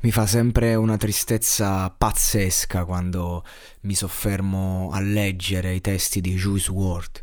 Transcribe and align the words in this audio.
Mi 0.00 0.12
fa 0.12 0.26
sempre 0.26 0.76
una 0.76 0.96
tristezza 0.96 1.90
pazzesca 1.90 2.84
quando 2.84 3.44
mi 3.80 3.96
soffermo 3.96 4.90
a 4.92 5.00
leggere 5.00 5.74
i 5.74 5.80
testi 5.80 6.20
di 6.20 6.36
Juice 6.36 6.70
WRLD 6.70 7.22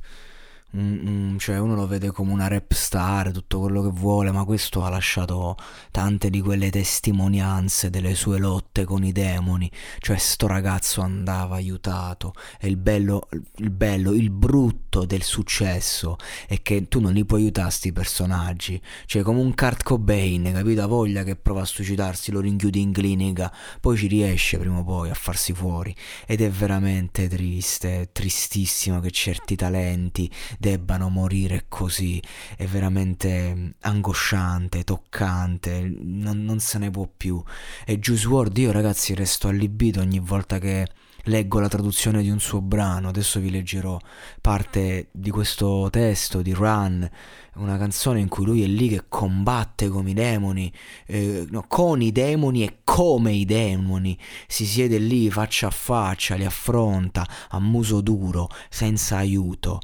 Mm, 0.77 1.37
cioè 1.37 1.57
uno 1.57 1.73
lo 1.73 1.87
vede 1.87 2.11
come 2.11 2.33
una 2.33 2.49
rap 2.49 2.73
star, 2.73 3.31
tutto 3.31 3.61
quello 3.61 3.81
che 3.81 3.89
vuole, 3.89 4.31
ma 4.31 4.43
questo 4.43 4.83
ha 4.83 4.89
lasciato 4.89 5.55
tante 5.89 6.29
di 6.29 6.41
quelle 6.41 6.69
testimonianze 6.69 7.89
delle 7.89 8.13
sue 8.13 8.39
lotte 8.39 8.83
con 8.83 9.05
i 9.05 9.13
demoni, 9.13 9.71
cioè 9.99 10.17
sto 10.17 10.47
ragazzo 10.47 10.99
andava 10.99 11.55
aiutato. 11.55 12.33
E 12.59 12.67
il 12.67 12.75
bello, 12.75 13.29
il 13.57 13.69
bello, 13.69 14.11
il 14.11 14.29
brutto 14.31 15.05
del 15.05 15.23
successo 15.23 16.17
è 16.45 16.61
che 16.61 16.89
tu 16.89 16.99
non 16.99 17.13
li 17.13 17.23
puoi 17.23 17.43
aiutare 17.43 17.71
sti 17.71 17.93
personaggi, 17.93 18.81
cioè 19.05 19.21
come 19.21 19.39
un 19.39 19.53
Kurt 19.55 19.81
Cobain, 19.83 20.51
capito? 20.53 20.81
Ha 20.81 20.87
voglia 20.87 21.23
che 21.23 21.37
prova 21.37 21.61
a 21.61 21.65
suicidarsi, 21.65 22.31
lo 22.31 22.41
rinchiudi 22.41 22.81
in 22.81 22.91
clinica, 22.91 23.53
poi 23.79 23.95
ci 23.95 24.07
riesce 24.07 24.57
prima 24.57 24.79
o 24.79 24.83
poi 24.83 25.09
a 25.09 25.13
farsi 25.13 25.53
fuori. 25.53 25.95
Ed 26.25 26.41
è 26.41 26.49
veramente 26.49 27.29
triste, 27.29 28.09
tristissimo 28.11 28.99
che 28.99 29.11
certi 29.11 29.55
talenti 29.55 30.29
debbano 30.65 31.09
morire 31.09 31.65
così, 31.69 32.19
è 32.57 32.65
veramente 32.65 33.75
angosciante, 33.81 34.83
toccante, 34.83 35.93
non, 36.01 36.43
non 36.43 36.59
se 36.59 36.79
ne 36.79 36.89
può 36.89 37.07
più. 37.15 37.41
E 37.85 37.99
Juice 37.99 38.25
WRLD 38.27 38.57
io 38.57 38.71
ragazzi 38.71 39.13
resto 39.13 39.47
allibito 39.47 39.99
ogni 39.99 40.17
volta 40.17 40.57
che 40.57 40.87
leggo 41.25 41.59
la 41.59 41.69
traduzione 41.69 42.21
di 42.21 42.29
un 42.29 42.39
suo 42.39 42.61
brano, 42.61 43.09
adesso 43.09 43.39
vi 43.39 43.49
leggerò 43.49 43.99
parte 44.41 45.09
di 45.11 45.29
questo 45.29 45.87
testo 45.91 46.41
di 46.41 46.53
Run, 46.53 47.09
una 47.55 47.77
canzone 47.77 48.19
in 48.19 48.27
cui 48.27 48.45
lui 48.45 48.63
è 48.63 48.67
lì 48.67 48.89
che 48.89 49.05
combatte 49.07 49.87
con 49.87 50.07
i 50.07 50.13
demoni, 50.13 50.71
eh, 51.05 51.45
no, 51.49 51.65
con 51.67 52.01
i 52.01 52.11
demoni 52.11 52.63
e 52.63 52.79
come 52.83 53.31
i 53.31 53.45
demoni, 53.45 54.17
si 54.47 54.65
siede 54.65 54.97
lì 54.97 55.29
faccia 55.31 55.67
a 55.67 55.71
faccia, 55.71 56.35
li 56.35 56.45
affronta 56.45 57.27
a 57.49 57.59
muso 57.59 58.01
duro, 58.01 58.49
senza 58.69 59.17
aiuto, 59.17 59.79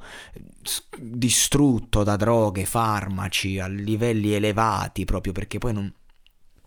distrutto 1.00 2.03
da 2.03 2.16
droghe, 2.16 2.66
farmaci 2.66 3.59
a 3.59 3.67
livelli 3.67 4.34
elevati 4.34 5.06
proprio 5.06 5.34
perché 5.34 5.58
poi 5.58 5.73
non, 5.73 5.92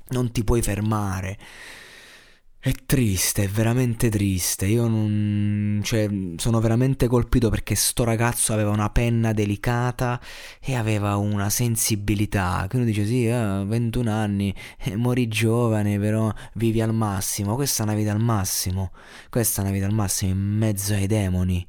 non 0.08 0.33
ti 0.33 0.42
puoi 0.42 0.62
fermare. 0.62 1.39
È 2.65 2.73
triste, 2.87 3.43
è 3.45 3.48
veramente 3.48 4.09
triste. 4.09 4.65
Io 4.65 4.89
non. 4.89 5.83
cioè, 5.84 6.09
sono 6.37 6.61
veramente 6.61 7.09
colpito 7.09 7.51
perché 7.51 7.75
sto 7.75 8.05
ragazzo 8.05 8.55
aveva 8.55 8.70
una 8.70 8.89
penna 8.89 9.35
delicata 9.35 10.19
e 10.63 10.74
aveva 10.74 11.17
una 11.17 11.51
sensibilità. 11.51 12.64
Che 12.67 12.77
uno 12.77 12.86
dice: 12.86 13.05
Sì, 13.05 13.27
eh, 13.27 13.64
21 13.67 14.11
anni, 14.11 14.55
eh, 14.79 14.97
morì 14.97 15.29
giovane, 15.29 15.98
però 15.98 16.33
vivi 16.55 16.80
al 16.80 16.95
massimo. 16.95 17.55
Questa 17.55 17.83
è 17.83 17.86
una 17.86 17.97
vita 17.97 18.13
al 18.13 18.20
massimo. 18.23 18.92
Questa 19.29 19.61
è 19.61 19.64
una 19.64 19.73
vita 19.74 19.85
al 19.85 19.92
massimo 19.92 20.30
in 20.30 20.39
mezzo 20.39 20.95
ai 20.95 21.07
demoni. 21.07 21.67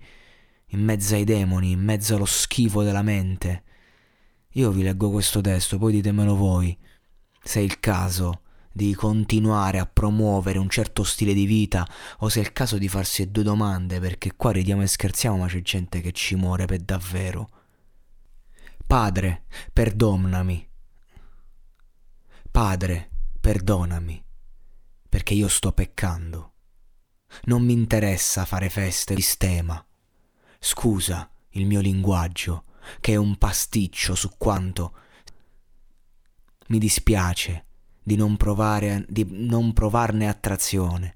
In 0.68 0.80
mezzo 0.80 1.16
ai 1.16 1.26
demoni, 1.26 1.72
in 1.72 1.82
mezzo 1.82 2.16
allo 2.16 2.24
schifo 2.24 2.84
della 2.84 3.02
mente. 3.02 3.64
Io 4.52 4.72
vi 4.72 4.82
leggo 4.82 5.12
questo 5.12 5.42
testo, 5.42 5.78
poi 5.78 5.92
ditemelo 5.92 6.38
voi. 6.38 6.78
Se 7.44 7.60
è 7.60 7.64
il 7.64 7.82
caso 7.82 8.44
di 8.76 8.94
continuare 8.94 9.80
a 9.80 9.86
promuovere 9.86 10.60
un 10.60 10.68
certo 10.68 11.06
stile 11.06 11.34
di 11.34 11.46
vita 11.46 11.88
o 12.18 12.28
se 12.28 12.42
è 12.42 12.44
il 12.44 12.52
caso 12.52 12.78
di 12.78 12.90
farsi 12.90 13.32
due 13.32 13.44
domande 13.44 14.02
perché 14.02 14.36
qua 14.36 14.52
ridiamo 14.52 14.82
e 14.82 14.88
scherziamo 14.88 15.38
ma 15.38 15.48
c'è 15.48 15.62
gente 15.62 16.02
che 16.02 16.12
ci 16.12 16.36
muore 16.36 16.66
per 16.66 16.82
davvero. 16.82 17.48
Padre, 18.86 19.46
perdonami. 19.72 20.68
Padre, 22.52 23.10
perdonami 23.40 24.22
perché 25.08 25.34
io 25.36 25.48
sto 25.48 25.72
peccando. 25.72 26.56
Non 27.44 27.64
mi 27.64 27.72
interessa 27.72 28.44
fare 28.44 28.70
feste 28.70 29.16
di 29.16 29.22
sistema. 29.22 29.82
Scusa 30.60 31.32
il 31.52 31.66
mio 31.66 31.80
linguaggio 31.80 32.66
che 33.00 33.14
è 33.14 33.16
un 33.16 33.38
pasticcio 33.38 34.16
su 34.16 34.32
quanto 34.38 34.98
mi 36.68 36.78
dispiace 36.78 37.65
di 38.08 38.16
non, 38.16 38.38
provare, 38.38 39.04
di 39.10 39.26
non 39.28 39.74
provarne 39.74 40.30
attrazione. 40.30 41.16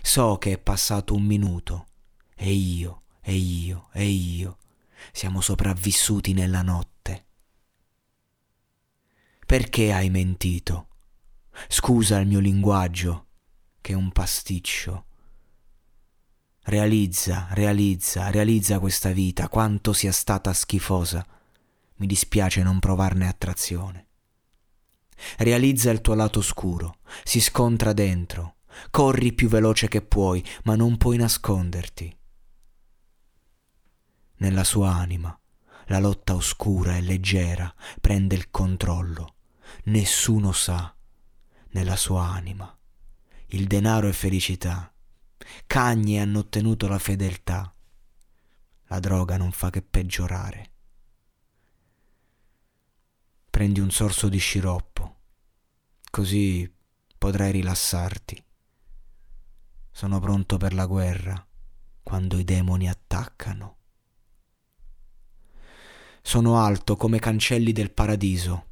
So 0.00 0.38
che 0.38 0.52
è 0.52 0.58
passato 0.58 1.14
un 1.14 1.22
minuto 1.22 1.86
e 2.34 2.50
io, 2.50 3.02
e 3.20 3.34
io, 3.34 3.88
e 3.92 4.06
io 4.06 4.56
siamo 5.12 5.42
sopravvissuti 5.42 6.32
nella 6.32 6.62
notte. 6.62 7.26
Perché 9.44 9.92
hai 9.92 10.08
mentito? 10.08 10.88
Scusa 11.68 12.18
il 12.18 12.26
mio 12.26 12.40
linguaggio, 12.40 13.26
che 13.82 13.92
è 13.92 13.94
un 13.94 14.10
pasticcio. 14.10 15.04
Realizza, 16.62 17.48
realizza, 17.50 18.30
realizza 18.30 18.78
questa 18.78 19.10
vita, 19.10 19.50
quanto 19.50 19.92
sia 19.92 20.10
stata 20.10 20.54
schifosa. 20.54 21.24
Mi 21.96 22.06
dispiace 22.06 22.62
non 22.62 22.78
provarne 22.78 23.28
attrazione. 23.28 24.06
Realizza 25.38 25.90
il 25.90 26.00
tuo 26.00 26.14
lato 26.14 26.40
oscuro, 26.40 26.98
si 27.22 27.40
scontra 27.40 27.92
dentro, 27.92 28.56
corri 28.90 29.32
più 29.32 29.48
veloce 29.48 29.88
che 29.88 30.02
puoi, 30.02 30.44
ma 30.64 30.76
non 30.76 30.96
puoi 30.96 31.16
nasconderti. 31.16 32.16
Nella 34.36 34.64
sua 34.64 34.92
anima 34.94 35.38
la 35.86 35.98
lotta 35.98 36.34
oscura 36.34 36.96
e 36.96 37.02
leggera 37.02 37.72
prende 38.00 38.34
il 38.34 38.50
controllo. 38.50 39.34
Nessuno 39.84 40.52
sa, 40.52 40.94
nella 41.70 41.96
sua 41.96 42.24
anima, 42.24 42.76
il 43.48 43.66
denaro 43.66 44.08
è 44.08 44.12
felicità. 44.12 44.92
Cagni 45.66 46.18
hanno 46.18 46.40
ottenuto 46.40 46.88
la 46.88 46.98
fedeltà. 46.98 47.74
La 48.86 48.98
droga 48.98 49.36
non 49.36 49.52
fa 49.52 49.70
che 49.70 49.82
peggiorare. 49.82 50.73
Prendi 53.54 53.78
un 53.78 53.92
sorso 53.92 54.28
di 54.28 54.38
sciroppo, 54.38 55.20
così 56.10 56.68
potrai 57.16 57.52
rilassarti. 57.52 58.44
Sono 59.92 60.18
pronto 60.18 60.56
per 60.56 60.74
la 60.74 60.86
guerra 60.86 61.46
quando 62.02 62.36
i 62.38 62.42
demoni 62.42 62.88
attaccano. 62.88 63.76
Sono 66.20 66.58
alto 66.58 66.96
come 66.96 67.20
cancelli 67.20 67.70
del 67.70 67.92
paradiso. 67.92 68.66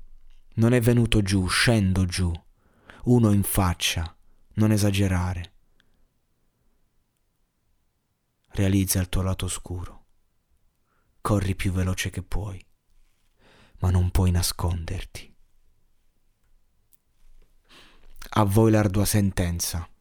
Non 0.55 0.73
è 0.73 0.81
venuto 0.81 1.23
giù, 1.23 1.47
scendo 1.47 2.05
giù. 2.05 2.33
Uno 3.05 3.31
in 3.31 3.45
faccia, 3.45 4.13
non 4.55 4.73
esagerare. 4.73 5.53
Realizza 8.49 8.99
il 8.99 9.09
tuo 9.09 9.23
lato 9.23 9.45
oscuro. 9.45 10.07
Corri 11.21 11.55
più 11.55 11.71
veloce 11.71 12.11
che 12.11 12.25
puoi 12.25 12.61
ma 13.83 13.91
non 13.91 14.11
puoi 14.11 14.31
nasconderti. 14.31 15.31
A 18.35 18.45
voi 18.45 18.71
l'ardua 18.71 19.05
sentenza. 19.05 19.92